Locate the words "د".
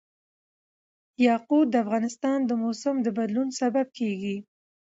1.71-1.75, 2.45-2.51, 3.01-3.07